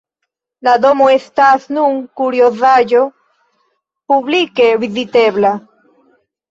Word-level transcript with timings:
La 0.67 0.71
domo 0.85 1.09
estas 1.15 1.67
nun 1.77 1.99
kuriozaĵo 2.21 3.05
publike 4.15 4.75
vizitebla. 4.87 5.55